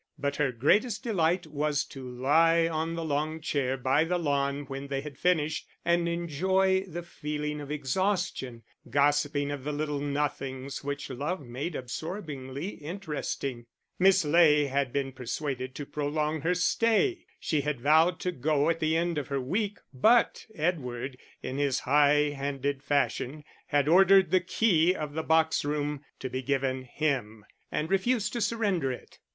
But 0.17 0.37
her 0.37 0.51
greatest 0.51 1.03
delight 1.03 1.45
was 1.45 1.85
to 1.85 2.09
lie 2.09 2.67
on 2.67 2.95
the 2.95 3.05
long 3.05 3.39
chair 3.39 3.77
by 3.77 4.03
the 4.03 4.17
lawn 4.17 4.65
when 4.65 4.87
they 4.87 5.01
had 5.01 5.15
finished, 5.19 5.67
and 5.85 6.09
enjoy 6.09 6.85
the 6.85 7.03
feeling 7.03 7.61
of 7.61 7.69
exhaustion, 7.69 8.63
gossiping 8.89 9.51
of 9.51 9.63
the 9.63 9.71
little 9.71 9.99
nothings 9.99 10.83
which 10.83 11.11
love 11.11 11.39
made 11.41 11.75
absorbingly 11.75 12.69
interesting. 12.69 13.67
Miss 13.99 14.25
Ley 14.25 14.65
had 14.65 14.91
been 14.91 15.11
persuaded 15.11 15.75
to 15.75 15.85
prolong 15.85 16.41
her 16.41 16.55
stay. 16.55 17.27
She 17.39 17.61
had 17.61 17.79
vowed 17.79 18.19
to 18.21 18.31
go 18.31 18.71
at 18.71 18.79
the 18.79 18.97
end 18.97 19.19
of 19.19 19.27
her 19.27 19.39
week; 19.39 19.77
but 19.93 20.47
Edward, 20.55 21.15
in 21.43 21.59
his 21.59 21.81
high 21.81 22.31
handed 22.31 22.81
fashion, 22.81 23.43
had 23.67 23.87
ordered 23.87 24.31
the 24.31 24.41
key 24.41 24.95
of 24.95 25.13
the 25.13 25.21
box 25.21 25.63
room 25.63 26.03
to 26.17 26.27
be 26.27 26.41
given 26.41 26.85
him, 26.85 27.45
and 27.71 27.91
refused 27.91 28.33
to 28.33 28.41
surrender 28.41 28.91
it. 28.91 29.19